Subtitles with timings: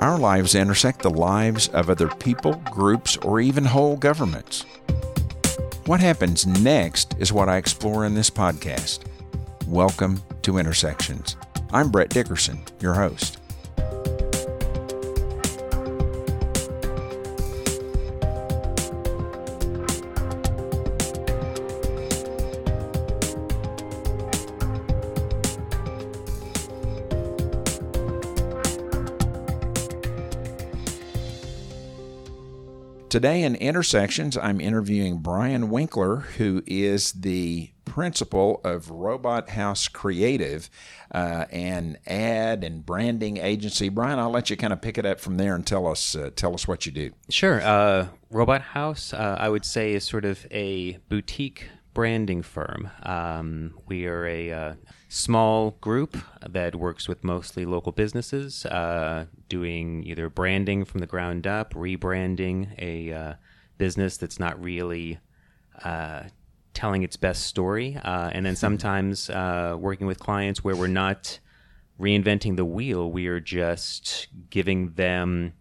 [0.00, 4.64] Our lives intersect the lives of other people, groups, or even whole governments.
[5.86, 9.00] What happens next is what I explore in this podcast.
[9.66, 11.36] Welcome to Intersections.
[11.72, 13.37] I'm Brett Dickerson, your host.
[33.08, 40.68] Today in Intersections, I'm interviewing Brian Winkler, who is the principal of Robot House Creative,
[41.10, 43.88] uh, an ad and branding agency.
[43.88, 46.28] Brian, I'll let you kind of pick it up from there and tell us uh,
[46.36, 47.12] tell us what you do.
[47.30, 47.62] Sure.
[47.62, 52.90] Uh, Robot House, uh, I would say, is sort of a boutique branding firm.
[53.04, 54.74] Um, we are a uh,
[55.08, 61.46] small group that works with mostly local businesses, uh, doing either branding from the ground
[61.46, 63.34] up, rebranding a uh,
[63.78, 65.18] business that's not really
[65.82, 66.24] uh,
[66.74, 71.38] telling its best story, uh, and then sometimes uh, working with clients where we're not
[71.98, 75.52] reinventing the wheel, we are just giving them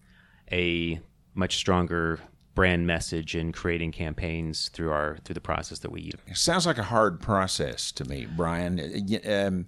[0.51, 0.99] a
[1.33, 2.19] much stronger
[2.57, 6.15] brand message and creating campaigns through our through the process that we use.
[6.25, 8.79] It sounds like a hard process to me, Brian.
[9.29, 9.67] Um,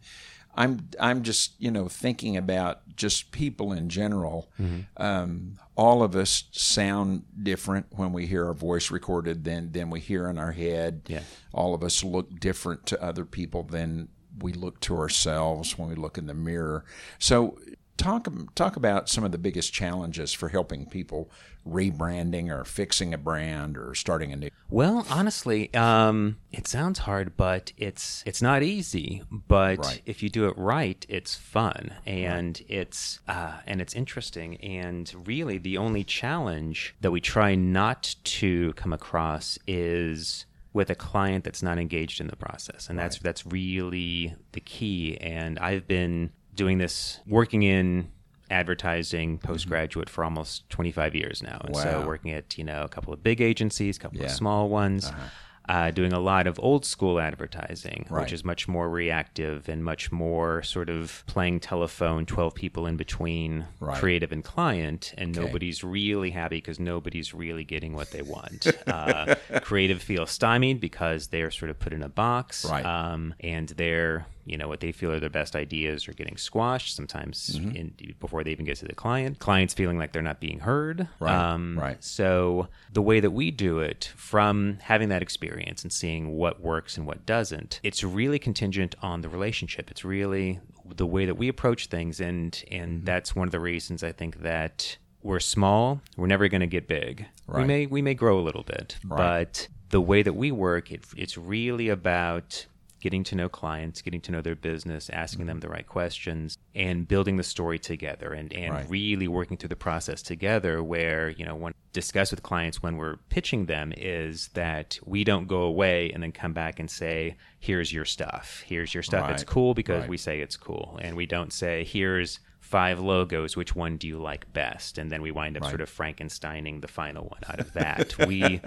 [0.55, 4.49] I'm I'm just you know thinking about just people in general.
[4.59, 5.01] Mm-hmm.
[5.01, 9.99] Um, all of us sound different when we hear our voice recorded than than we
[9.99, 11.03] hear in our head.
[11.05, 11.21] Yeah.
[11.53, 14.09] All of us look different to other people than
[14.39, 16.85] we look to ourselves when we look in the mirror.
[17.19, 17.59] So
[17.99, 21.29] talk talk about some of the biggest challenges for helping people
[21.67, 27.35] rebranding or fixing a brand or starting a new well honestly um, it sounds hard
[27.35, 30.01] but it's it's not easy but right.
[30.05, 32.71] if you do it right it's fun and right.
[32.77, 38.73] it's uh, and it's interesting and really the only challenge that we try not to
[38.73, 43.23] come across is with a client that's not engaged in the process and that's right.
[43.23, 48.11] that's really the key and i've been doing this, working in
[48.51, 50.13] advertising postgraduate mm-hmm.
[50.13, 51.61] for almost 25 years now.
[51.63, 51.81] And wow.
[51.81, 54.25] so working at, you know, a couple of big agencies, a couple yeah.
[54.25, 55.07] of small ones.
[55.07, 55.29] Uh-huh
[55.69, 58.23] uh, doing a lot of old school advertising, right.
[58.23, 62.97] which is much more reactive and much more sort of playing telephone, 12 people in
[62.97, 63.99] between right.
[63.99, 65.45] creative and client, and okay.
[65.45, 68.65] nobody's really happy because nobody's really getting what they want.
[68.87, 72.83] uh, creative feels stymied because they're sort of put in a box, right.
[72.83, 76.95] um, and they're you know what they feel are their best ideas are getting squashed
[76.95, 77.75] sometimes mm-hmm.
[77.75, 81.07] in, before they even get to the client clients feeling like they're not being heard
[81.19, 85.91] right um, right so the way that we do it from having that experience and
[85.91, 91.05] seeing what works and what doesn't it's really contingent on the relationship it's really the
[91.05, 93.05] way that we approach things and and mm-hmm.
[93.05, 96.87] that's one of the reasons i think that we're small we're never going to get
[96.87, 97.61] big right.
[97.61, 99.17] we may we may grow a little bit right.
[99.17, 102.65] but the way that we work it, it's really about
[102.99, 105.47] getting to know clients, getting to know their business, asking mm-hmm.
[105.47, 108.89] them the right questions, and building the story together and, and right.
[108.89, 113.17] really working through the process together where, you know, when discuss with clients when we're
[113.29, 117.91] pitching them is that we don't go away and then come back and say, here's
[117.91, 118.63] your stuff.
[118.65, 119.23] Here's your stuff.
[119.23, 119.33] Right.
[119.33, 120.09] It's cool because right.
[120.09, 120.99] we say it's cool.
[121.01, 124.97] And we don't say, here's five logos, which one do you like best?
[124.97, 128.15] And then we wind up sort of Frankensteining the final one out of that.
[128.27, 128.61] we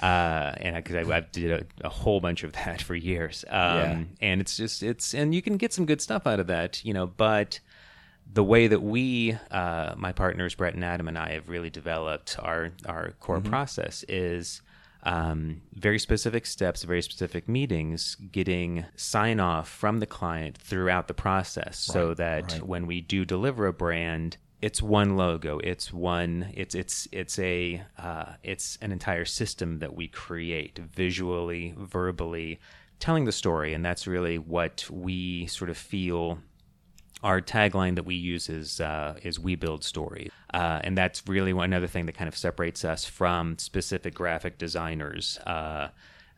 [0.00, 3.44] uh, and because I, I, did a, a, whole bunch of that for years.
[3.48, 4.04] Um, yeah.
[4.20, 6.92] And it's just it's and you can get some good stuff out of that, you
[6.92, 7.06] know.
[7.06, 7.60] But
[8.30, 12.36] the way that we, uh, my partners Brett and Adam and I, have really developed
[12.38, 13.50] our our core mm-hmm.
[13.50, 14.62] process is.
[15.02, 21.14] Um, very specific steps, very specific meetings, getting sign off from the client throughout the
[21.14, 22.66] process right, so that right.
[22.66, 27.82] when we do deliver a brand, it's one logo it's one it's it's it's a
[27.98, 32.58] uh, it's an entire system that we create visually verbally
[32.98, 33.74] telling the story.
[33.74, 36.38] And that's really what we sort of feel
[37.22, 41.52] our tagline that we use is uh, is we build stories uh, and that's really
[41.52, 45.38] one another thing that kind of separates us from specific graphic designers.
[45.46, 45.88] Uh,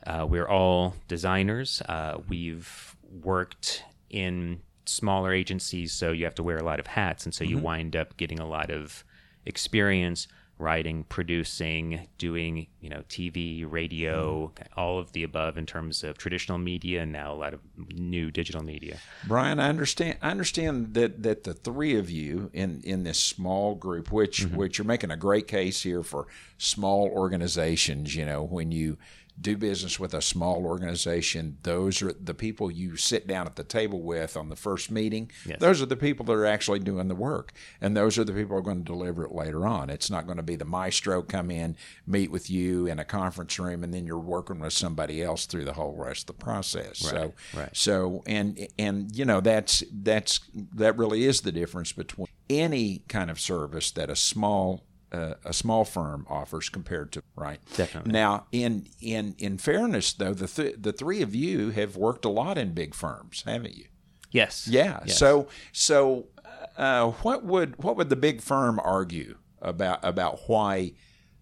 [0.06, 1.82] uh we're all designers.
[1.88, 7.25] Uh, we've worked in smaller agencies, so you have to wear a lot of hats,
[7.25, 7.56] and so mm-hmm.
[7.56, 9.05] you wind up getting a lot of
[9.46, 14.67] experience writing, producing, doing, you know, TV, radio, mm.
[14.76, 17.61] all of the above in terms of traditional media and now a lot of
[17.93, 18.99] new digital media.
[19.26, 23.75] Brian, I understand I understand that that the three of you in in this small
[23.76, 24.56] group which mm-hmm.
[24.56, 26.26] which you're making a great case here for
[26.58, 28.99] small organizations, you know, when you
[29.40, 33.64] do business with a small organization, those are the people you sit down at the
[33.64, 35.31] table with on the first meeting.
[35.46, 35.58] Yes.
[35.61, 38.50] Those are the people that are actually doing the work, and those are the people
[38.50, 39.90] who are going to deliver it later on.
[39.90, 41.76] It's not going to be the maestro come in,
[42.06, 45.64] meet with you in a conference room, and then you're working with somebody else through
[45.64, 46.99] the whole rest of the process.
[46.99, 47.70] so, right.
[47.73, 53.31] so, and and you know that's that's that really is the difference between any kind
[53.31, 57.60] of service that a small uh, a small firm offers compared to right.
[57.76, 58.12] Definitely.
[58.12, 62.28] Now, in in in fairness, though, the th- the three of you have worked a
[62.28, 63.87] lot in big firms, haven't you?
[64.31, 64.69] Yes.
[64.69, 65.00] Yeah.
[65.06, 65.19] Yes.
[65.19, 66.26] So so
[66.76, 70.93] uh, what would what would the big firm argue about about why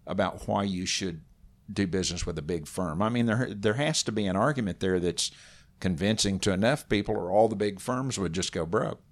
[0.07, 1.23] about why you should
[1.73, 3.03] do business with a big firm?
[3.03, 5.31] I mean, there there has to be an argument there that's
[5.81, 9.03] convincing to enough people, or all the big firms would just go broke.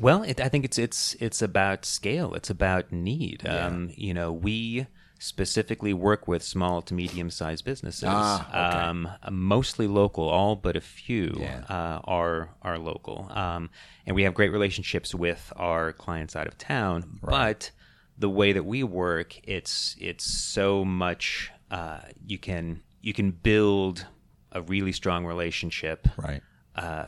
[0.00, 2.34] Well, it, I think it's it's it's about scale.
[2.34, 3.46] It's about need.
[3.46, 4.86] Um, you know, we
[5.20, 8.78] specifically work with small to medium sized businesses, Ah, okay.
[8.78, 10.28] um, mostly local.
[10.28, 11.64] All but a few Yeah.
[11.68, 13.70] uh, are are local, um,
[14.06, 17.18] and we have great relationships with our clients out of town.
[17.22, 17.72] But
[18.16, 21.50] the way that we work, it's it's so much.
[21.70, 24.06] Uh, you can you can build
[24.52, 26.42] a really strong relationship Right.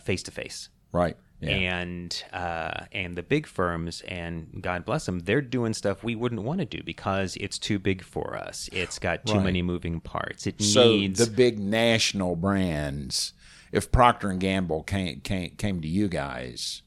[0.02, 1.16] face to face Right.
[1.40, 1.50] Yeah.
[1.56, 6.42] and uh, and the big firms and God bless them, they're doing stuff we wouldn't
[6.42, 8.68] want to do because it's too big for us.
[8.72, 9.44] It's got too Right.
[9.44, 10.46] many moving parts.
[10.46, 13.32] It so needs the big national brands
[13.72, 16.82] if procter and gamble came, came came to you guys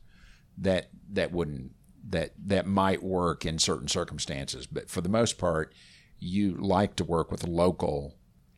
[0.58, 1.72] that that wouldn't
[2.10, 5.74] that that might work in certain circumstances but for the most part
[6.20, 8.14] you like to work with local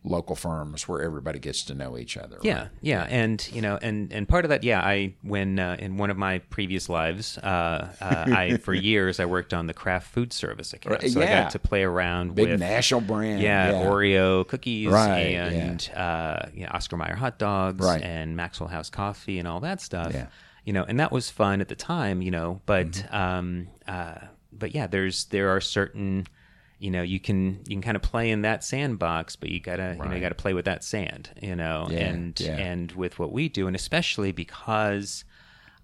[0.07, 4.13] local firms where everybody gets to know each other yeah, yeah, and you know, and
[4.13, 7.92] and part of that, yeah, I when uh, in one of my previous lives, uh,
[8.00, 11.50] uh, I for years I worked on the Kraft food service account, so I got
[11.52, 16.69] to play around big with national brand yeah, Oreo cookies Right, and uh, you know,
[16.72, 18.01] Oscar Mayer hot dogs Right.
[18.04, 20.13] and Maxwell House coffee and all that stuff.
[20.13, 20.28] Yeah.
[20.63, 23.16] You know, and that was fun at the time, you know, but Mm-hmm.
[23.16, 24.16] um uh
[24.54, 26.28] but yeah, there's there are certain
[26.80, 29.95] you know, you can you can kind of play in that sandbox, but you gotta
[29.98, 32.57] you know you gotta play with that sand, you know, Yeah, and yeah.
[32.57, 35.24] and with what we do, and especially because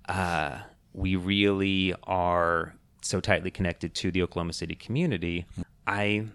[0.10, 0.60] uh,
[0.94, 5.46] we really are so tightly connected to the Oklahoma City community.
[5.88, 6.28] I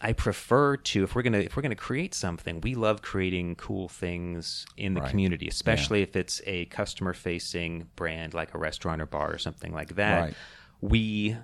[0.00, 3.88] I prefer to if we're gonna if we're gonna create something, we love creating cool
[3.88, 5.10] things in the Right.
[5.10, 9.72] community, especially if it's a customer facing brand like a restaurant or bar or something
[9.72, 10.20] like that.
[10.20, 10.34] Right.
[10.80, 11.36] We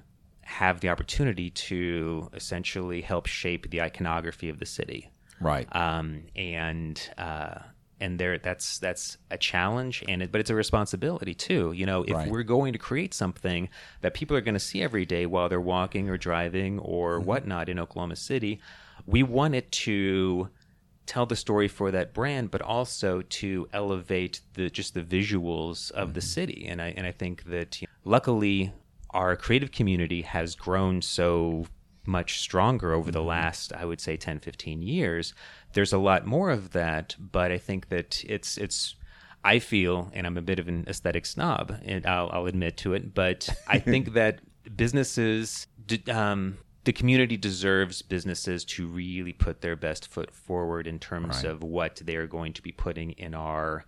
[0.44, 5.10] have the opportunity to essentially help shape the iconography of the city.
[5.40, 5.66] Right.
[5.74, 7.58] Um, and uh,
[8.00, 11.72] and there that's that's a challenge and it, but it's a responsibility too.
[11.72, 12.30] You know if Right.
[12.30, 13.68] we're going to create something
[14.00, 17.26] that people are going to see every day while they're walking or driving or Mm-hmm.
[17.28, 18.60] whatnot in oklahoma city
[19.06, 20.48] we want it to
[21.06, 26.14] tell the story for that brand but also to elevate the just the visuals of
[26.14, 26.66] the city.
[26.68, 28.72] And i and i think that you know, luckily
[29.14, 31.64] our creative community has grown so
[32.06, 35.32] much stronger over the last i would say 10 15 years
[35.72, 38.94] there's a lot more of that but i think that it's it's
[39.42, 42.92] i feel and i'm a bit of an aesthetic snob and i'll, I'll admit to
[42.92, 44.40] it but i think that
[44.76, 45.66] businesses
[46.10, 51.52] um, the community deserves businesses to really put their best foot forward in terms Right.
[51.52, 53.86] of what they're going to be putting in our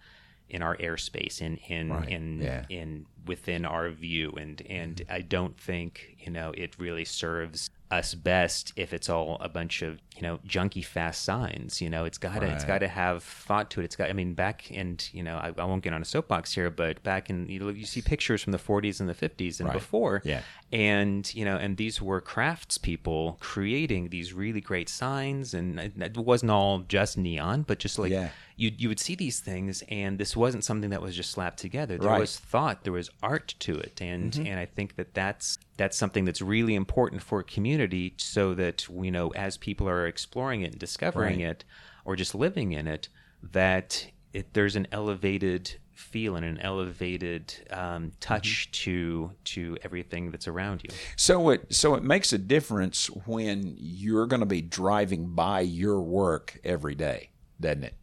[0.48, 2.08] in our airspace in in Right.
[2.08, 2.64] in Yeah.
[2.68, 8.14] in within our view and and I don't think you know it really serves us
[8.14, 12.18] best if it's all a bunch of you know junky fast signs you know it's
[12.18, 12.68] got to it's Right.
[12.74, 15.52] got to have thought to it it's got I mean back and you know I,
[15.58, 18.42] I won't get on a soapbox here but back in you, know, you see pictures
[18.42, 19.72] from the 40s and the 50s and Right.
[19.74, 20.42] before Yeah.
[20.72, 26.16] and you know and these were craftspeople creating these really great signs and it, it
[26.16, 28.30] wasn't all just neon but just like Yeah.
[28.56, 31.98] You you would see these things and this wasn't something that was just slapped together
[31.98, 32.20] there Right.
[32.20, 34.46] was thought there was art to it and Mm-hmm.
[34.46, 38.86] and i think that that's that's something that's really important for a community so that
[38.90, 41.50] you know as people are exploring it and discovering Right.
[41.50, 41.64] it
[42.04, 43.08] or just living in it
[43.42, 48.90] that it, there's an elevated feel and an elevated um, touch Mm-hmm.
[48.90, 54.26] to to everything that's around you So it so it makes a difference when you're
[54.26, 57.94] going to be driving by your work every day, doesn't it?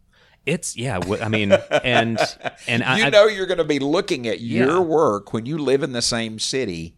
[0.45, 1.51] It's yeah i mean
[1.83, 2.17] and
[2.67, 4.65] and you I- know you're going to be looking at Yeah.
[4.65, 6.95] your work when you live in the same city.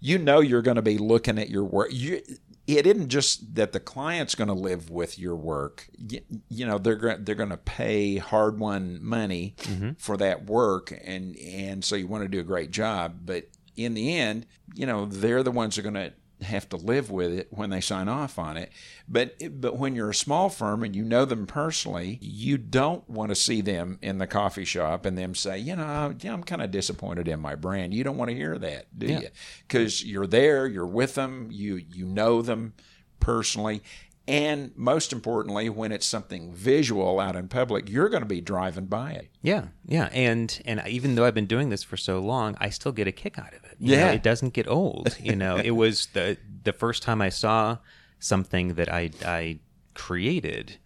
[0.00, 1.88] You know you're going to be looking at your work.
[1.90, 2.20] You,
[2.68, 5.88] it isn't just that the client's going to live with your work.
[5.98, 9.90] You, you know they're going they're going to pay hard won money Mm-hmm.
[9.98, 13.22] for that work, and and so you want to do a great job.
[13.26, 16.76] But in the end, you know they're the ones that are going to have to
[16.76, 18.70] live with it when they sign off on it.
[19.08, 23.30] But but when you're a small firm and you know them personally, you don't want
[23.30, 26.62] to see them in the coffee shop and them say, you know, yeah, I'm kind
[26.62, 27.92] of disappointed in my brand.
[27.92, 29.20] You don't want to hear that, do Yeah.
[29.20, 29.28] you?
[29.66, 32.74] Because you're there, you're with them, you you know them
[33.20, 33.82] personally.
[34.28, 38.84] And most importantly, when it's something visual out in public, you're going to be driving
[38.84, 39.30] by it.
[39.40, 42.92] Yeah, yeah, and and even though I've been doing this for so long, I still
[42.92, 43.76] get a kick out of it.
[43.78, 44.10] You know, Yeah.
[44.12, 45.16] it doesn't get old.
[45.20, 47.78] You know, it was the the first time I saw
[48.20, 49.60] something that I I
[49.94, 50.76] created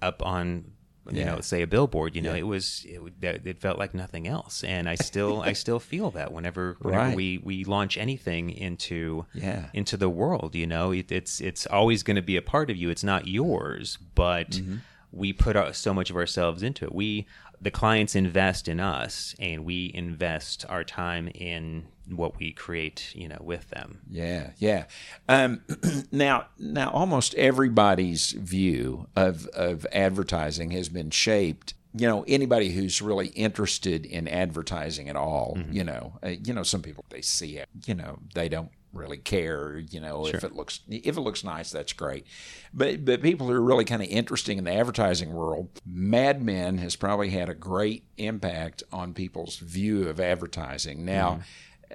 [0.00, 0.72] up on
[1.10, 1.34] you Yeah.
[1.34, 2.14] know say a billboard.
[2.16, 2.38] You know, Yeah.
[2.40, 3.00] it was it,
[3.46, 7.16] it felt like nothing else, and I still I still feel that whenever whenever Right.
[7.16, 9.70] we we launch anything into Yeah.
[9.72, 10.54] into the world.
[10.54, 12.90] You know, it, it's it's always going to be a part of you.
[12.90, 14.76] It's not yours, but Mm-hmm.
[15.12, 16.94] we put our, so much of ourselves into it.
[16.94, 17.26] We
[17.60, 23.12] the clients invest in us, and we invest our time in what we create.
[23.14, 24.00] You know, with them.
[24.10, 24.84] Yeah, yeah.
[25.28, 25.62] Um,
[26.12, 31.74] now, now, almost everybody's view of of advertising has been shaped.
[31.94, 35.56] You know, anybody who's really interested in advertising at all.
[35.70, 37.68] You know, uh, you know, some people they see it.
[37.86, 39.78] You know, they don't really care.
[39.78, 42.26] You know, if it looks if it looks nice, that's great.
[42.72, 46.78] But but people who are really kind of interesting in the advertising world, Mad Men
[46.78, 51.04] has probably had a great impact on people's view of advertising.
[51.04, 51.40] Now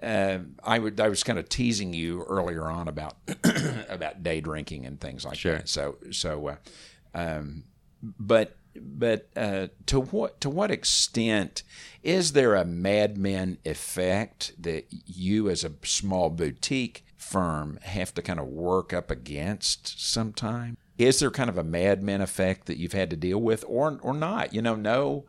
[0.02, 3.18] uh, I would I was kind of teasing you earlier on about
[3.90, 5.58] about day drinking and things like Sure.
[5.58, 5.70] that.
[5.70, 6.56] So so, uh,
[7.14, 7.64] um,
[8.04, 11.64] but but uh, to what to what extent
[12.04, 18.40] is there a madman effect that you as a small boutique firm have to kind
[18.40, 20.78] of work up against sometime?
[20.98, 24.14] Is there kind of a madman effect that you've had to deal with, or or
[24.14, 24.54] not?
[24.54, 25.26] You know, no,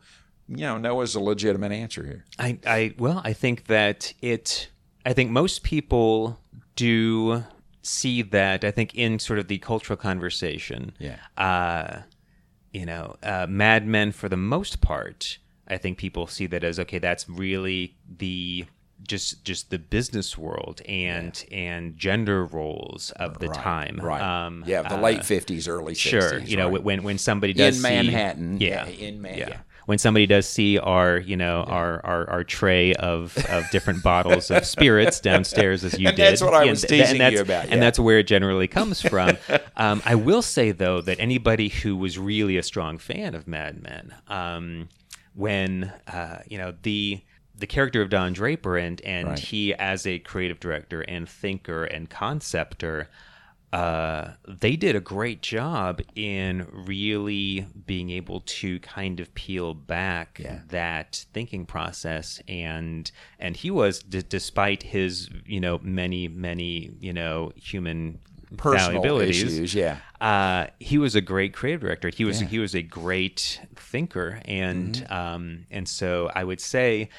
[0.47, 2.25] you know, no is a legitimate answer here.
[2.39, 4.69] I, I well, I think that it.
[5.05, 6.39] I think most people
[6.75, 7.43] do
[7.81, 8.63] see that.
[8.63, 10.93] I think in sort of the cultural conversation.
[10.99, 11.17] Yeah.
[11.37, 12.01] Uh,
[12.71, 15.37] you know, uh, Mad Men for the most part.
[15.67, 16.99] I think people see that as okay.
[16.99, 18.65] That's really the
[19.07, 23.99] just just the business world and and gender roles of the time.
[24.01, 24.21] Right.
[24.21, 26.51] Um, yeah, the uh, late fifties, early Sure, sixties.
[26.51, 26.83] you know right.
[26.83, 28.57] when when somebody does in see- Manhattan.
[28.59, 29.37] yeah, in Man.
[29.37, 29.57] yeah.
[29.83, 29.87] Yeah.
[29.87, 34.49] When somebody does see our, you know, our, our, our tray of, of different bottles
[34.51, 37.33] of spirits downstairs, as you And did, that's what I Yeah, was th- teasing and
[37.33, 37.73] you about, yeah.
[37.73, 39.37] and that's where it generally comes from.
[39.77, 43.81] um, I will say though that anybody who was really a strong fan of Mad
[43.83, 44.89] Men, um,
[45.35, 47.21] when uh, you know the
[47.55, 49.39] the character of Don Draper and and Right.
[49.39, 53.09] he as a creative director and thinker and conceptor
[53.73, 60.39] uh, they did a great job in really being able to kind of peel back
[60.39, 60.59] Yeah.
[60.69, 67.13] that thinking process and and he was d- despite his you know many many you
[67.13, 68.19] know human
[68.55, 69.97] Personal issues, yeah.
[70.21, 72.09] uh, he was a great creative director.
[72.09, 75.13] He was he was a great thinker, and Mm-hmm.
[75.13, 77.09] um, and so I would say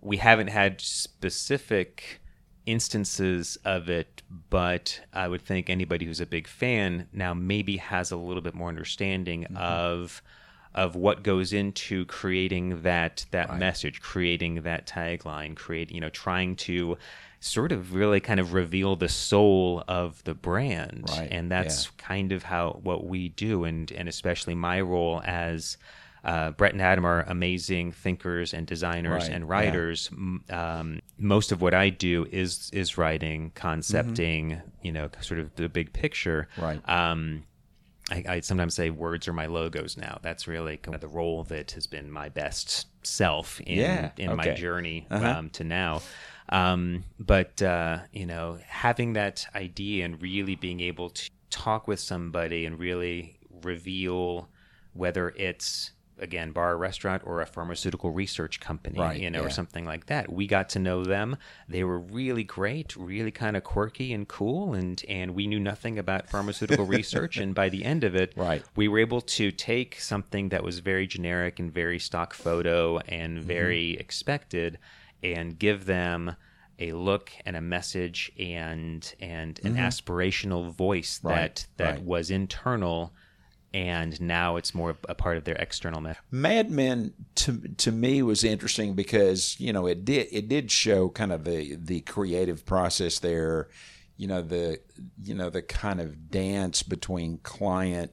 [0.00, 2.20] we haven't had specific
[2.66, 8.10] instances of it, but I would think anybody who's a big fan now maybe has
[8.10, 9.56] a little bit more understanding Mm-hmm.
[9.56, 10.22] of
[10.74, 16.56] of what goes into creating that that message, creating that tagline, create you know trying
[16.56, 16.98] to
[17.40, 21.04] sort of really kind of reveal the soul of the brand.
[21.08, 23.64] Right, and that's kind of how what we do.
[23.64, 25.76] And and especially my role as
[26.24, 30.08] uh, Brett and Adam are amazing thinkers and designers Right, and writers.
[30.12, 35.54] M Um, most of what I do is is writing, concepting, you know, sort of
[35.56, 36.48] the big picture.
[36.56, 36.62] Mm-hmm.
[36.64, 36.88] Right.
[36.88, 37.44] Um,
[38.10, 40.18] I, I sometimes say words are my logos now.
[40.22, 44.36] That's really kind of the role that has been my best self in Yeah, in
[44.36, 45.38] my journey Uh-huh.
[45.38, 46.02] um, to now.
[46.50, 51.98] Um, but uh, you know, having that idea and really being able to talk with
[52.00, 54.48] somebody and really reveal
[54.92, 59.84] whether it's again bar restaurant or a pharmaceutical research company Right, you know or something
[59.84, 61.36] like that we got to know them
[61.68, 65.98] they were really great really kind of quirky and cool and and we knew nothing
[65.98, 68.62] about pharmaceutical research and by the end of it Right.
[68.76, 73.38] we were able to take something that was very generic and very stock photo and
[73.38, 73.46] Mm-hmm.
[73.48, 74.78] very expected
[75.22, 76.36] and give them
[76.78, 81.28] a look and a message and and an aspirational voice Mm-hmm.
[81.28, 83.12] Right, that that was internal
[83.74, 86.22] and now it's more a part of their external message.
[86.30, 91.08] Mad Men to to me was interesting because you know it did it did show
[91.10, 93.68] kind of the the creative process there,
[94.16, 94.80] you know the
[95.22, 98.12] you know the kind of dance between client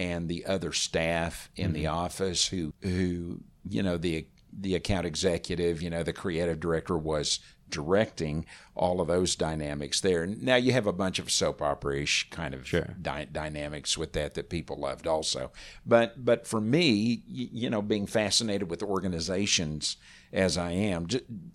[0.00, 1.96] and the other staff in the mm-hmm.
[1.96, 7.38] office who who you know the the account executive you know the creative director was
[7.70, 8.44] directing
[8.74, 10.26] all of those dynamics there.
[10.26, 12.94] Now you have a bunch of soap opera-ish kind of Sure.
[13.00, 15.50] dy- dynamics with that that people loved also.
[15.86, 19.96] But but for me, y- you know, being fascinated with organizations
[20.32, 21.06] as I am,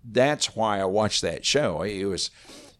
[0.04, 1.82] that's why I watched that show.
[1.84, 2.32] It was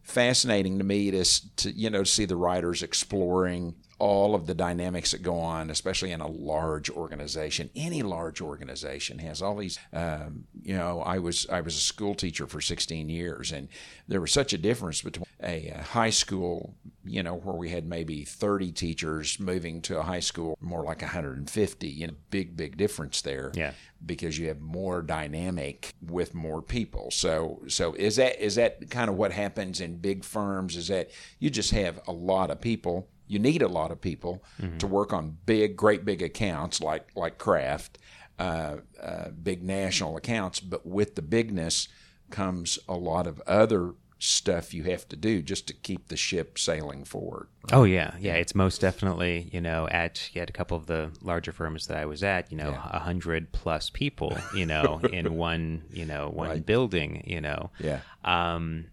[0.04, 5.12] fascinating to me to, to you know see the writers exploring all of the dynamics
[5.12, 7.70] that go on, especially in a large organization.
[7.74, 9.80] Any large organization has all these.
[9.94, 13.70] Um, you know, I was I was a school teacher for 16 years, and
[14.10, 18.26] there was such a difference between a, high school, you know, where we had maybe
[18.26, 21.88] 30 teachers moving to a high school more like 150.
[21.88, 23.72] You know, big big difference there Yeah.
[24.06, 27.12] Because you have more dynamic with more people.
[27.12, 30.76] So so is that is that kind of what happens in big firms?
[30.76, 33.08] Is that you just have a lot of people.
[33.28, 34.44] You need a lot of people
[34.80, 37.98] to work on big, great big accounts like like Kraft,
[38.38, 40.60] uh, uh, big national accounts.
[40.60, 41.88] But with the bigness
[42.30, 43.94] comes a lot of other
[44.24, 47.48] stuff you have to do just to keep the ship sailing forward.
[47.72, 48.36] Oh yeah, yeah.
[48.36, 52.06] It's most definitely you know at at a couple of the larger firms that I
[52.06, 56.62] was at, you know, a hundred plus people, you know, in one you know one
[56.62, 57.72] building, you know.
[57.80, 58.00] Yeah.
[58.24, 58.86] Um,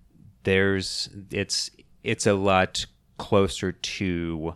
[0.43, 1.71] there's it's
[2.03, 2.87] it's a lot
[3.19, 4.55] closer to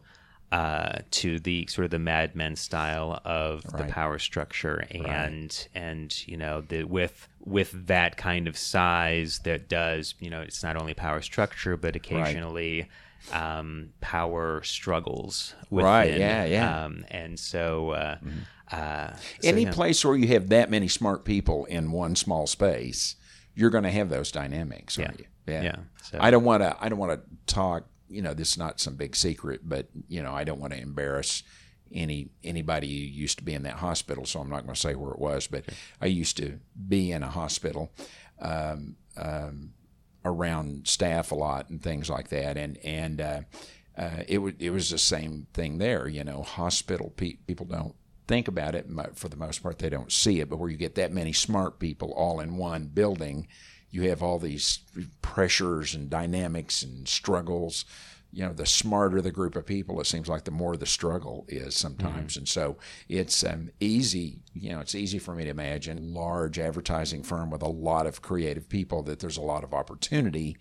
[0.55, 6.29] uh, to the sort of the Mad Men style of the power structure, and and
[6.29, 10.77] you know the with with that kind of size that does you know it's not
[10.77, 12.89] only power structure but occasionally
[13.33, 16.85] um, power struggles within, Right, yeah, yeah.
[16.85, 17.91] um, and so.
[17.91, 18.17] Uh,
[18.73, 19.73] uh, so, Any yeah.
[19.73, 23.15] place where you have that many smart people in one small space,
[23.55, 25.27] you're going to have those dynamics, aren't you?
[25.47, 25.77] Yeah.
[26.03, 26.77] So- I don't want to.
[26.81, 27.85] I don't want to talk.
[28.15, 30.81] You know, this is not some big secret, but you know, I don't want to
[30.81, 31.43] embarrass
[31.93, 34.25] any anybody who used to be in that hospital.
[34.25, 35.65] So I'm not going to say where it was, but
[36.01, 37.93] I used to be in a hospital.
[38.41, 39.75] Um, um,
[40.25, 43.41] around staff a lot and things like that, and and uh,
[43.97, 46.09] uh, it was it was the same thing there.
[46.09, 47.95] You know, hospital pe- people don't
[48.27, 49.79] think about it for the most part.
[49.79, 52.87] They don't see it, but where you get that many smart people all in one
[52.87, 53.49] building,
[53.95, 54.81] you have all these
[55.23, 57.85] pressures and dynamics and struggles.
[58.33, 61.45] You know, the smarter the group of people, it seems like the more the struggle
[61.47, 62.37] is sometimes.
[62.37, 62.77] And so
[63.09, 67.63] it's um, easy, you know, it's easy for me to imagine large advertising firm with
[67.63, 70.57] a lot of creative people that there's a lot of opportunity.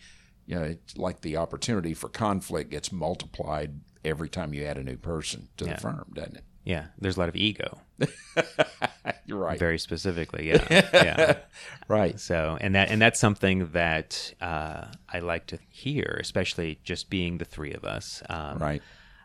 [0.45, 4.83] You know, it's like the opportunity for conflict gets multiplied every time you add a
[4.83, 6.43] new person to the firm, doesn't it?
[6.65, 7.79] yeah, there's a lot of ego,
[9.25, 9.59] You're right.
[9.59, 10.49] very specifically.
[10.49, 11.37] Yeah, yeah.
[11.87, 12.19] Right.
[12.19, 17.37] So, and that and that's something that uh, I like to hear, especially just being
[17.37, 18.23] the three of us.
[18.29, 18.81] Um, Right.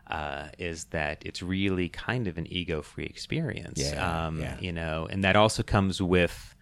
[0.07, 3.79] Uh, is that it's really kind of an ego-free experience.
[3.79, 4.57] Yeah, um, yeah.
[4.59, 6.55] You know, and that also comes with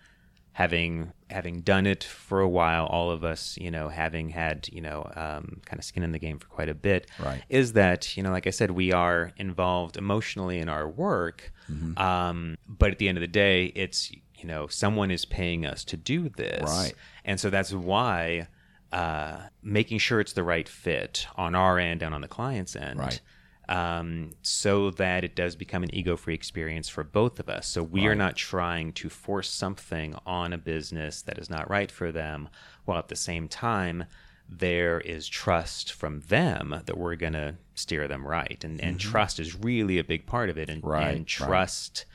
[0.58, 2.86] having having done it for a while.
[2.88, 6.17] All of us, you know, having had you know um, kind of skin in the
[6.20, 7.06] game for quite a bit.
[7.20, 7.43] Right.
[7.48, 11.98] Is that you know, like I said, we are involved emotionally in our work, Mm-hmm.
[12.02, 15.84] um, but at the end of the day, it's you know someone is paying us
[15.86, 16.93] to do this, Right.
[17.26, 18.48] and so that's why
[18.91, 23.00] uh, making sure it's the right fit on our end and on the client's end.
[23.00, 23.22] Right.
[23.69, 27.67] Um, so that it does become an ego free experience for both of us.
[27.67, 31.91] So we are not trying to force something on a business that is not right
[31.91, 32.47] for them,
[32.86, 34.06] while at the same time,
[34.49, 38.63] there is trust from them that we're going to steer them right.
[38.63, 40.69] And, and trust is really a big part of it.
[40.69, 40.89] And, Mm-hmm.
[40.89, 41.27] Right, and right.
[41.27, 42.06] trust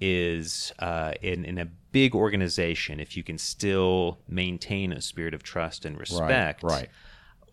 [0.00, 5.42] is uh, in, in a big organization, if you can still maintain a spirit of
[5.42, 6.72] trust and respect, Right.
[6.72, 6.88] right.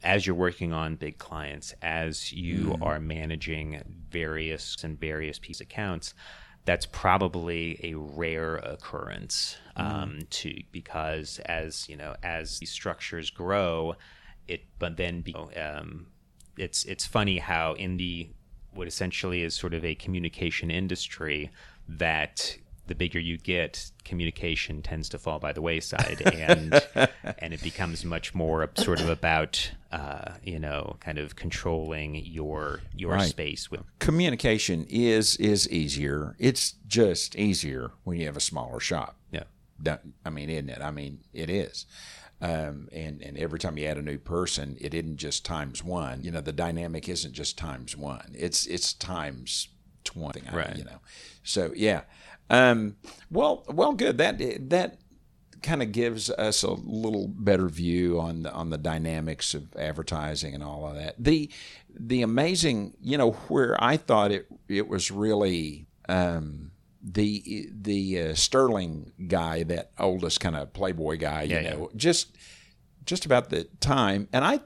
[0.05, 6.13] As you're working on big clients, as you are managing various and various piece accounts,
[6.63, 13.95] that's probably a rare occurrence um, to because as you know as these structures grow,
[14.47, 16.07] it but then be, um,
[16.57, 18.29] it's it's funny how in the
[18.73, 21.49] what essentially is sort of a communication industry
[21.87, 22.57] that
[22.88, 26.74] the bigger you get, communication tends to fall by the wayside, and
[27.39, 32.82] and it becomes much more sort of about uh, you know kind of controlling your
[32.95, 33.30] your Right.
[33.30, 36.36] space with Communication is is easier.
[36.39, 39.17] It's just easier when you have a smaller shop.
[39.32, 39.43] yeah
[39.80, 40.82] That, I mean, isn't it?
[40.82, 41.86] I mean, it is.
[42.41, 46.21] Um, and and every time you add a new person, it isn't just times one.
[46.24, 48.36] You know, the dynamic isn't just times one.
[48.38, 49.69] It's it's times
[50.04, 50.41] twenty.
[50.54, 50.76] Right.
[50.78, 51.00] You know,
[51.43, 52.02] so yeah.
[52.49, 52.95] Um,
[53.31, 54.17] well, well, good.
[54.17, 54.97] That that
[55.63, 60.53] kind of gives us a little better view on the, on the dynamics of advertising
[60.53, 61.15] and all of that.
[61.17, 61.49] The
[61.89, 68.34] the amazing, you know, where I thought it it was really um, the the uh,
[68.36, 71.73] Sterling guy, that oldest kind of Playboy guy, you Yeah, yeah.
[71.73, 72.38] know, just
[73.05, 74.60] just about the time, and I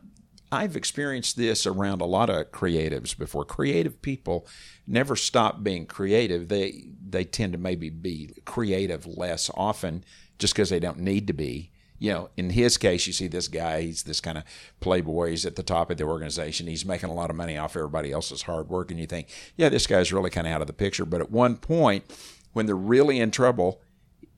[0.51, 3.45] I've experienced this around a lot of creatives before.
[3.45, 4.47] Creative people
[4.87, 6.47] never stop being creative.
[6.47, 10.03] They they tend to maybe be creative less often
[10.39, 11.71] just because they don't need to be.
[12.01, 14.45] You know, in his case, you see this guy, he's this kind of
[14.79, 15.31] playboy.
[15.31, 16.67] He's at the top of the organization.
[16.67, 18.89] He's making a lot of money off everybody else's hard work.
[18.89, 21.03] And you think, yeah, this guy's really kind of out of the picture.
[21.03, 22.05] But at one point,
[22.53, 23.81] when they're really in trouble,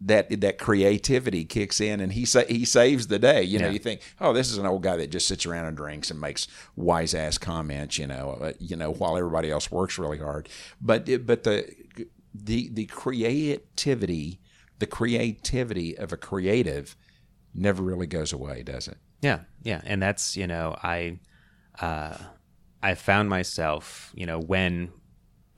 [0.04, 3.44] that that creativity kicks in and he sa- he saves the day.
[3.44, 3.74] You know, Yeah.
[3.74, 6.20] you think, oh, this is an old guy that just sits around and drinks and
[6.20, 8.00] makes wise ass comments.
[8.00, 10.50] You know, uh, you know, while everybody else works really hard.
[10.82, 11.72] But it- but the
[12.34, 14.40] the the creativity,
[14.80, 16.96] the creativity of a creative,
[17.54, 18.98] never really goes away, does it?
[19.22, 21.20] Yeah, yeah, and that's you know I,
[21.80, 22.18] uh,
[22.82, 24.92] I found myself you know when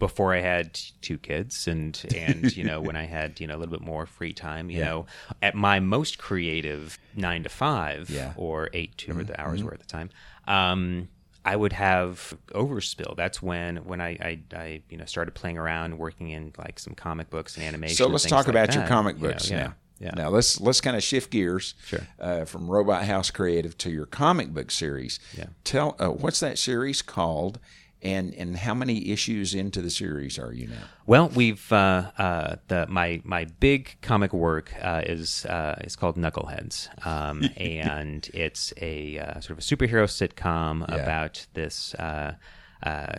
[0.07, 0.67] before I had
[1.01, 4.05] two kids and and you know when I had you know a little bit more
[4.05, 4.85] free time you Yeah.
[4.89, 5.05] know
[5.41, 8.29] at my most creative nine to five Yeah.
[8.31, 8.41] Mm-hmm.
[8.45, 10.09] or eight to whatever the hours were at the time.
[10.47, 11.07] Um,
[11.45, 13.15] I would have overspill.
[13.15, 16.95] That's when when I, I, I you know started playing around, working in like some
[16.95, 17.95] comic books and animation.
[17.97, 19.73] So let's talk like about your that, comic you know, books yeah, now.
[19.99, 20.11] Yeah.
[20.15, 21.99] Now let's let's kind of shift gears Sure.
[22.19, 25.19] uh, from Robot House Creative to your comic book series.
[25.37, 25.47] Yeah.
[25.63, 27.59] Tell uh, what's that series called,
[28.03, 30.83] and and how many issues into the series are you now?
[31.05, 36.17] Well, we've uh, uh, the my my big comic work uh, is uh, is called
[36.17, 40.95] Knuckleheads, um, and it's a uh, sort of a superhero sitcom Yeah.
[41.01, 41.95] about this.
[41.95, 42.35] Uh,
[42.83, 43.13] uh,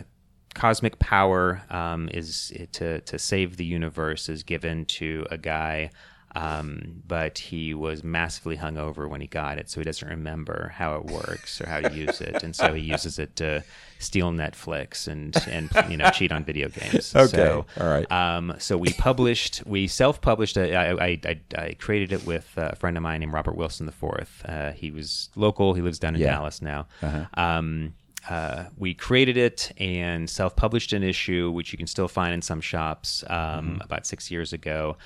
[0.53, 5.89] Cosmic power um, is to to save the universe is given to a guy,
[6.35, 10.95] um, but he was massively hungover when he got it, so he doesn't remember how
[10.95, 13.63] it works or how to use it, and so he uses it to
[13.99, 17.13] steal Netflix and and you know cheat on video games.
[17.15, 17.27] Okay.
[17.37, 18.11] So, All right.
[18.11, 20.57] Um, so we published, we self-published.
[20.57, 20.75] it.
[20.75, 24.43] I, I, I, I created it with a friend of mine named Robert Wilson IV.
[24.45, 25.73] Uh, he was local.
[25.73, 26.31] He lives down in Yeah.
[26.31, 26.87] Dallas now.
[27.35, 27.93] Um,
[28.29, 32.59] uh, we created it and self-published an issue, which you can still find in some
[32.59, 33.23] shops.
[33.27, 34.97] Um, About six years ago.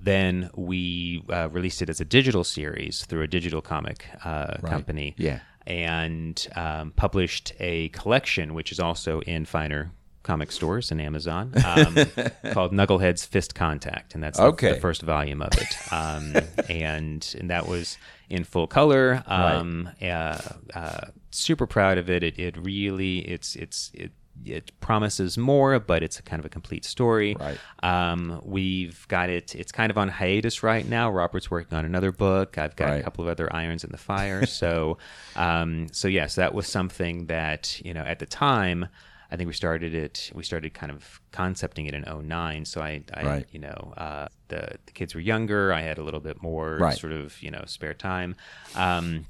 [0.00, 5.14] Then we uh, released it as a digital series through a digital comic uh, company
[5.18, 5.40] Yeah.
[5.66, 9.90] and um, published a collection, which is also in finer
[10.22, 11.94] comic stores and Amazon, um,
[12.52, 14.74] called Knuckleheads Fist Contact, and that's the- Okay.
[14.74, 15.92] the, first volume of it.
[15.92, 16.34] Um,
[16.68, 17.96] and and that was
[18.28, 19.22] in full color.
[19.26, 20.38] Um, uh,
[20.74, 22.22] uh, super proud of it.
[22.22, 24.12] It, it really it's it's it.
[24.44, 27.36] It promises more, but it's a kind of a complete story.
[27.38, 27.58] Right.
[27.82, 29.54] Um, we've got it.
[29.54, 31.10] It's kind of on hiatus right now.
[31.10, 32.58] Robert's working on another book.
[32.58, 33.00] I've got Right.
[33.00, 34.44] a couple of other irons in the fire.
[34.46, 34.98] So,
[35.36, 38.86] um, so yes, that was something that you know at the time.
[39.30, 40.30] I think we started it.
[40.34, 42.64] We started kind of concepting it in 09.
[42.64, 43.46] So I, I Right.
[43.52, 45.70] you know, uh, the the kids were younger.
[45.72, 46.96] I had a little bit more Right.
[46.96, 48.36] sort of you know spare time.
[48.74, 49.26] Um,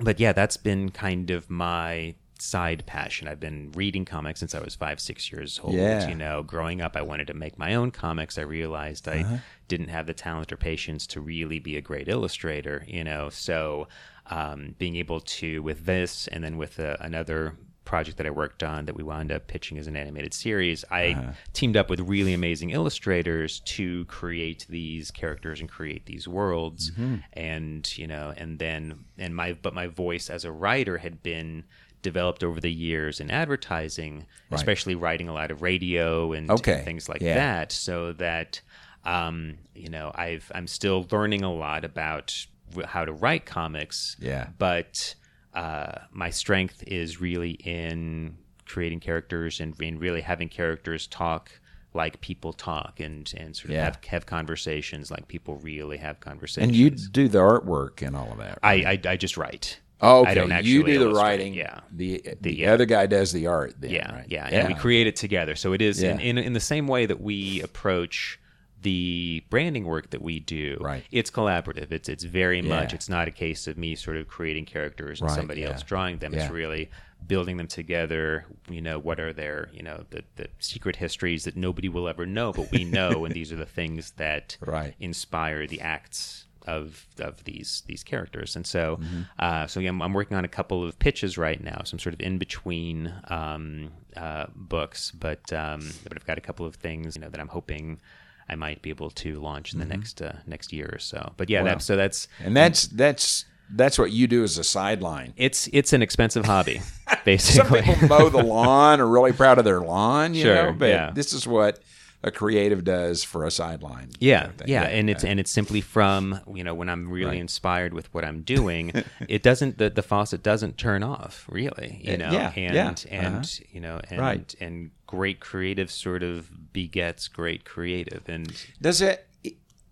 [0.00, 3.28] but yeah, that's been kind of my side passion.
[3.28, 5.74] I've been reading comics since I was five, six years old.
[5.74, 6.08] Yeah.
[6.08, 8.38] You know, growing up, I wanted to make my own comics.
[8.38, 9.36] I realized I Uh-huh.
[9.68, 12.84] didn't have the talent or patience to really be a great illustrator.
[12.86, 13.88] You know, so
[14.26, 18.62] um, being able to with this and then with uh, another project that I worked
[18.62, 21.32] on that we wound up pitching as an animated series, I Uh-huh.
[21.52, 26.92] teamed up with really amazing illustrators to create these characters and create these worlds.
[26.92, 27.16] Mm-hmm.
[27.32, 31.64] And you know, and then and my but my voice as a writer had been
[32.02, 36.74] developed over the years in advertising, especially writing a lot of radio and, Okay.
[36.74, 37.34] and things like Yeah.
[37.34, 38.60] that, so that
[39.04, 42.46] um, you know I've I'm still learning a lot about
[42.84, 44.16] how to write comics.
[44.20, 44.48] Yeah.
[44.58, 45.14] But
[45.54, 48.36] uh, my strength is really in
[48.66, 51.50] creating characters and, and really having characters talk
[51.92, 53.84] like people talk and, and sort of Yeah.
[53.86, 56.68] have, have conversations like people really have conversations.
[56.68, 58.60] And you do the artwork and all of that.
[58.62, 59.80] I, I, I just write.
[60.02, 60.30] Oh, okay.
[60.30, 61.54] I don't actually you do the writing.
[61.54, 61.80] yeah.
[61.92, 62.72] The the, yeah.
[62.72, 63.74] other guy does the art.
[63.80, 64.26] Then, Yeah, right?
[64.28, 65.54] yeah, and we create it together.
[65.56, 66.26] So it is in, Yeah.
[66.26, 68.38] in in the same way that we approach
[68.82, 70.78] the branding work that we do.
[70.80, 71.04] Right.
[71.10, 71.92] It's collaborative.
[71.92, 72.94] It's it's very much.
[72.94, 75.70] It's not a case of me sort of creating characters and Right, somebody yeah.
[75.72, 76.32] else drawing them.
[76.32, 76.44] Yeah.
[76.44, 76.90] It's really
[77.26, 78.46] building them together.
[78.70, 82.24] You know, what are their you know the the secret histories that nobody will ever
[82.24, 84.94] know, but we know, and these are the things that Right.
[84.98, 88.56] inspire the acts of of these these characters.
[88.56, 89.20] And so, Mm-hmm.
[89.38, 91.82] uh, so yeah, I'm, I'm working on a couple of pitches right now.
[91.84, 96.40] So I'm sort of in between um, uh, books, but um, but I've got a
[96.42, 98.00] couple of things you know that I'm hoping.
[98.48, 101.48] I might be able to launch in the next uh, next year or so, but
[101.48, 101.66] yeah, Mm-hmm.
[101.66, 101.74] Wow.
[101.74, 105.32] that, so that's And that's that's that's what you do as a sideline.
[105.36, 106.80] it's it's an expensive hobby,
[107.24, 107.82] basically.
[107.82, 110.88] Some people mow the lawn are really proud of their lawn, you Sure, know, but
[110.88, 111.10] yeah.
[111.14, 111.78] this is what
[112.22, 114.10] a creative does for a sideline.
[114.18, 114.68] Yeah, thing.
[114.68, 117.40] yeah, and it's and it's simply from you know when I'm really Right.
[117.40, 118.92] inspired with what I'm doing,
[119.28, 122.94] it doesn't the, the faucet doesn't turn off really, you Uh, know, yeah, and yeah,
[123.10, 123.64] and uh-huh.
[123.72, 124.54] you know and Right.
[124.60, 129.26] and great creative sort of begets great creative, and Does it?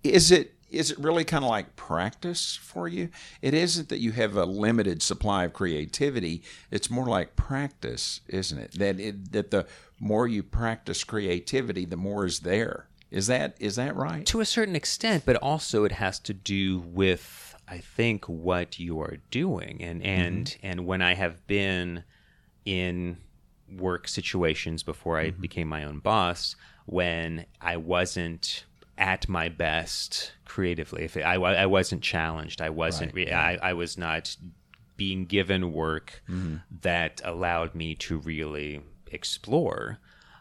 [0.05, 0.55] Is it?
[0.71, 3.09] Is it really kind of like practice for you?
[3.41, 6.43] It isn't that you have a limited supply of creativity.
[6.71, 8.73] It's more like practice, isn't it?
[8.79, 9.67] That it, that the
[10.01, 12.89] more you practice creativity, the more is there.
[13.11, 14.27] Is that is that right?
[14.27, 19.01] to a certain extent, but also it has to do with I think what you
[19.01, 20.09] are doing, and mm-hmm.
[20.09, 22.05] and and when I have been
[22.65, 23.19] in
[23.77, 25.41] work situations before I mm-hmm.
[25.41, 26.55] became my own boss,
[26.87, 28.65] when I wasn't
[28.97, 33.97] at my best creatively, if I, I wasn't challenged, I wasn't, re- I, I was
[33.97, 34.37] not
[34.97, 36.57] being given work mm-hmm.
[36.83, 38.81] that allowed me to really
[39.13, 39.99] explore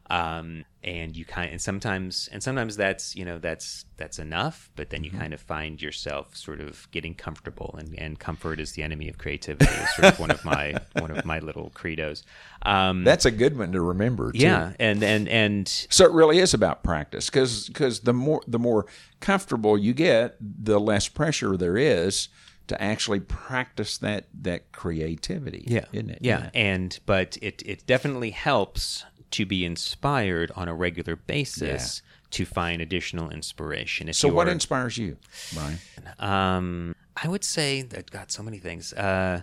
[0.09, 4.89] um, and you kind and sometimes and sometimes that's you know that's that's enough but
[4.89, 8.83] then you kind of find yourself sort of getting comfortable and, and comfort is the
[8.83, 12.23] enemy of creativity is sort of one of my one of my little credos
[12.61, 14.31] um, That's a good one to remember.
[14.31, 14.39] Too.
[14.39, 18.85] yeah and and and So it really is about practice because the more the more
[19.19, 22.29] comfortable you get, the less pressure there is
[22.67, 25.63] to actually practice that that creativity.
[25.67, 26.19] yeah isn't it?
[26.21, 32.01] yeah, and but it it definitely helps to be inspired on a regular basis
[32.31, 35.17] to find additional inspiration if So what inspires you,
[35.53, 35.77] Brian?
[36.19, 38.93] Um, I would say that got so many things.
[38.93, 39.41] Uh,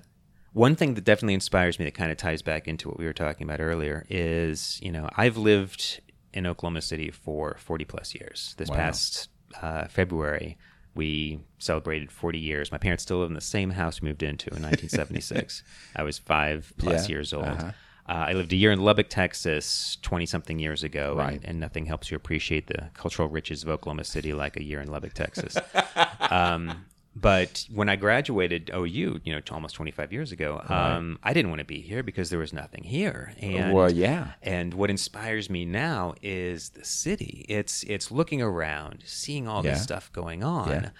[0.52, 3.12] one thing that definitely inspires me that kind of ties back into what we were
[3.12, 6.00] talking about earlier is, you know, I've lived
[6.32, 8.54] in Oklahoma City for 40 plus years.
[8.58, 8.76] This Wow.
[8.76, 9.28] past
[9.60, 10.56] uh, February,
[10.94, 12.70] we celebrated 40 years.
[12.72, 15.62] My parents still live in the same house we moved into in 1976.
[15.96, 17.44] I was five plus Yeah, years old.
[17.46, 17.72] uh-huh.
[18.06, 21.36] Uh, I lived a year in Lubbock, Texas, 20 something years ago, Right.
[21.36, 24.80] and, and nothing helps you appreciate the cultural riches of Oklahoma City like a year
[24.82, 25.56] in Lubbock, Texas.
[26.20, 26.84] um,
[27.16, 31.60] but when I graduated OU, you know, almost 25 years ago, um, I didn't want
[31.60, 33.32] to be here because there was nothing here.
[33.40, 34.32] And, Well, yeah.
[34.42, 37.44] And what inspires me now is the city.
[37.48, 39.72] It's it's looking around, seeing all Yeah.
[39.74, 40.68] this stuff going on.
[40.70, 40.90] Yeah.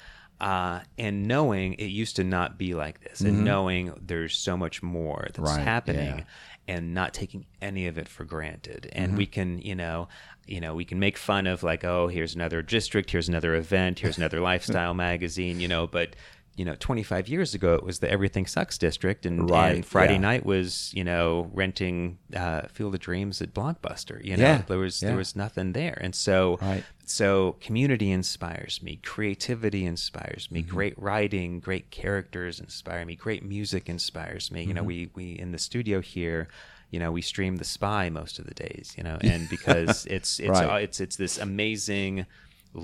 [0.40, 4.82] Uh, and knowing it used to not be like this, and knowing there's so much
[4.82, 5.56] more that's Mm-hmm.
[5.58, 6.24] Right, happening, yeah.
[6.68, 8.88] and not taking any of it for granted.
[8.92, 9.16] And Mm-hmm.
[9.16, 10.08] we can, you know,
[10.46, 14.00] you know, we can make fun of like, oh, here's another district, here's another event,
[14.00, 16.14] here's another lifestyle magazine, you know, but
[16.56, 20.12] you know, 25 years ago, it was the Everything Sucks district, and, Right, and Friday
[20.12, 20.20] yeah.
[20.20, 24.24] night was, you know, renting uh, Field of Dreams at Blockbuster.
[24.24, 25.08] You know, Yeah, there was yeah.
[25.08, 26.84] there was nothing there, and so Right.
[27.04, 30.70] so community inspires me, creativity inspires me, Mm-hmm.
[30.76, 34.62] great writing, great characters inspire me, great music inspires me.
[34.62, 36.46] You know, we we in the studio here,
[36.94, 40.38] you know, we stream The Spy most of the days, you know, and because it's
[40.46, 40.70] it's Right.
[40.72, 42.14] uh, it's it's this amazing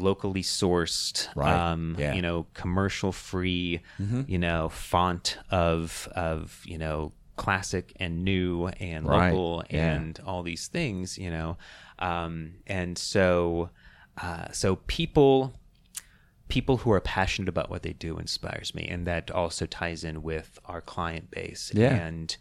[0.09, 1.59] locally sourced Right.
[1.73, 2.15] um Yeah.
[2.17, 4.23] you know commercial free Mm-hmm.
[4.33, 6.41] you know font of of
[6.73, 7.13] you know
[7.45, 9.33] classic and new and Right.
[9.33, 9.95] local Yeah.
[9.97, 11.51] and all these things you know
[12.11, 12.33] um
[12.79, 13.71] and so
[14.27, 14.69] uh so
[14.99, 15.35] people
[16.49, 20.23] people who are passionate about what they do inspires me and that also ties in
[20.23, 21.95] with our client base Yeah.
[22.07, 22.37] and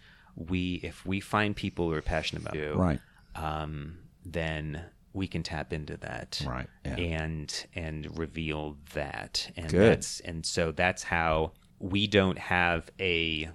[0.48, 3.00] we if we find people who are passionate about you, Right.
[3.36, 4.82] um then
[5.14, 6.96] we can tap into that Right, yeah.
[6.96, 9.92] and and reveal that and Good.
[9.94, 13.50] that's and so that's how we don't have a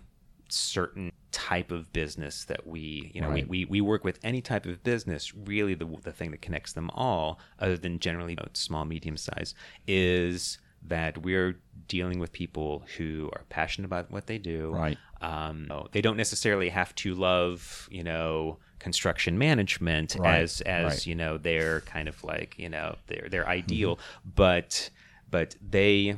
[0.49, 3.49] certain type of business that we you know Right.
[3.49, 6.73] we, we, we work with any type of business really the, the thing that connects
[6.75, 9.55] them all other than generally you know, small medium size
[9.89, 14.99] is that we're dealing with people who are passionate about what they do Right.
[15.21, 21.07] um, they don't necessarily have to love you know construction management Right, as as right.
[21.07, 23.51] you know their kind of like you know their their Mm-hmm.
[23.51, 23.99] ideal
[24.35, 24.91] but
[25.31, 26.17] but they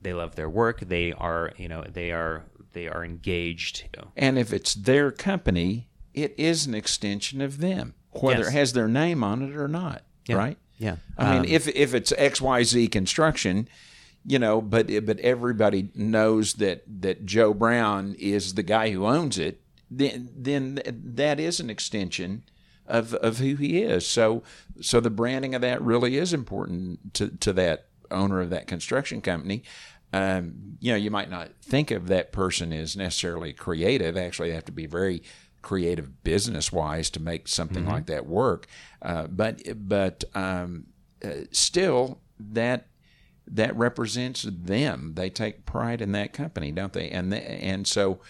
[0.00, 4.08] they love their work they are you know they are they are engaged you know.
[4.16, 8.48] And if it's their company, it is an extension of them, whether Yes.
[8.48, 10.04] it has their name on it or not.
[10.26, 10.36] Yeah.
[10.36, 10.58] Right.
[10.78, 13.68] yeah I Um, mean, if if it's X Y Z construction,
[14.24, 19.38] you know, but but everybody knows that that Joe Brown is the guy who owns
[19.38, 19.60] it.
[19.90, 22.44] Then then that is an extension
[22.86, 24.06] of of who he is.
[24.06, 24.42] So
[24.80, 29.20] so the branding of that really is important to to that owner of that construction
[29.20, 29.64] company.
[30.12, 34.16] Um, you know, you might not think of that person as necessarily creative.
[34.16, 35.22] Actually, they have to be very
[35.62, 38.66] creative business wise to make something like that work.
[39.00, 40.86] Uh, but but um,
[41.24, 42.88] uh, still, that
[43.54, 45.12] that represents them.
[45.14, 47.10] They take pride in that company, don't they?
[47.10, 48.20] And they, and so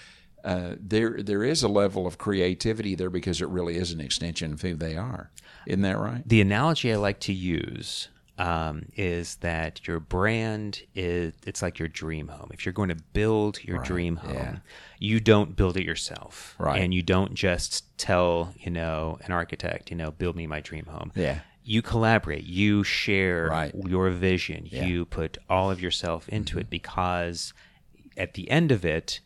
[0.44, 4.52] uh, there there is a level of creativity there because it really is an extension
[4.54, 5.30] of who they are.
[5.66, 6.22] Isn't that right?
[6.26, 8.08] The analogy I like to use
[8.38, 12.50] um, is that your brand is it's like your dream home.
[12.52, 14.56] If you're going to build your Right, dream home, yeah.
[14.98, 16.80] you don't build it yourself, Right.
[16.80, 20.86] And you don't just tell you know an architect, you know, build me my dream
[20.86, 21.12] home.
[21.14, 21.40] Yeah.
[21.64, 22.44] You collaborate.
[22.44, 23.72] You share Right.
[23.86, 24.66] your vision.
[24.70, 24.84] Yeah.
[24.86, 26.60] You put all of yourself into Mm-hmm.
[26.60, 27.54] it because
[28.16, 29.20] at the end of it,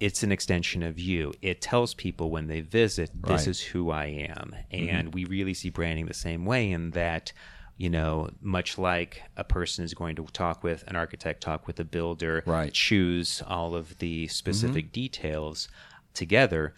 [0.00, 1.32] it's an extension of you.
[1.42, 3.40] It tells people when they visit, this Right.
[3.40, 3.50] Mm-hmm.
[3.50, 4.54] is who I am.
[4.70, 7.32] And we really see branding the same way in that,
[7.76, 11.80] you know, much like a person is going to talk with an architect, talk with
[11.80, 12.72] a builder, Right.
[12.72, 15.68] choose all of the specific details
[16.14, 16.74] together.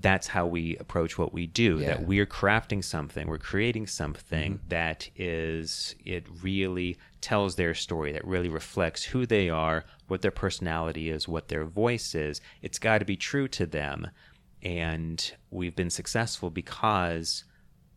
[0.00, 1.78] That's how we approach what we do.
[1.78, 1.88] Yeah.
[1.88, 4.68] That we're crafting something, we're creating something mm-hmm.
[4.68, 10.30] that is, it really tells their story, that really reflects who they are, what their
[10.30, 12.40] personality is, what their voice is.
[12.62, 14.08] It's got to be true to them.
[14.62, 17.44] And we've been successful because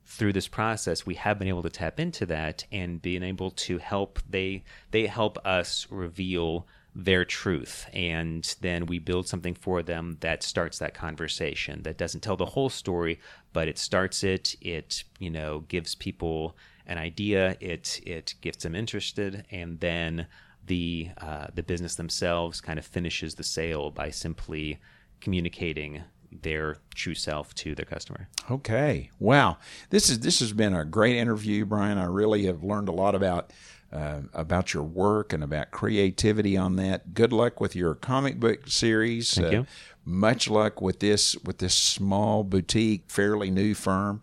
[0.06, 3.78] through this process we have been able to tap into that and being able to
[3.78, 10.18] help they they help us reveal their truth and then we build something for them
[10.20, 13.20] that starts that conversation that doesn't tell the whole story
[13.52, 18.76] but it starts it it you know gives people an idea it it gets them
[18.76, 20.28] interested and then
[20.66, 24.78] the uh, the business themselves kind of finishes the sale by simply
[25.20, 26.04] communicating
[26.44, 29.10] their true self to their customer Okay.
[29.20, 29.58] Wow.
[29.90, 31.98] This is this has been a great interview, Brian.
[31.98, 33.52] I really have learned a lot about
[33.94, 37.14] uh, about your work and about creativity on that.
[37.14, 39.34] Good luck with your comic book series.
[39.36, 39.66] Thank Uh, you.
[40.06, 44.20] Much luck with this with this small boutique, fairly new firm.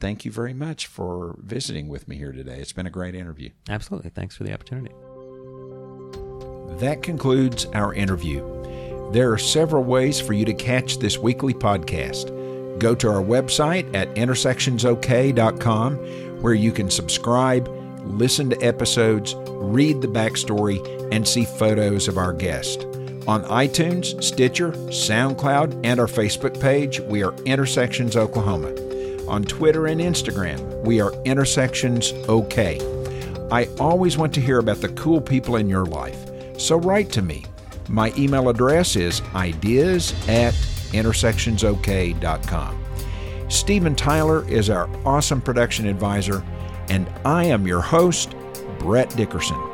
[0.00, 2.58] Thank you very much for visiting with me here today.
[2.58, 3.50] It's been a great interview.
[3.70, 4.92] absolutely thanks for the opportunity
[6.80, 8.40] That concludes our interview.
[9.12, 12.30] There are several ways for you to catch this weekly podcast.
[12.80, 15.96] Go to our website at intersectionsok.com
[16.42, 17.68] where you can subscribe,
[18.04, 20.80] listen to episodes, read the backstory,
[21.12, 22.84] and see photos of our guest.
[23.26, 28.72] On iTunes, Stitcher, SoundCloud, and our Facebook page, we are Intersections Oklahoma.
[29.28, 32.80] On Twitter and Instagram, we are Intersections OK.
[33.52, 36.18] I always want to hear about the cool people in your life,
[36.58, 37.44] so write to me.
[37.88, 40.54] My email address is ideas at
[40.92, 42.84] intersectionsok.com.
[43.48, 46.42] Stephen Tyler is our awesome production advisor,
[46.92, 48.34] and I am your host,
[48.78, 49.71] Brett Dickerson.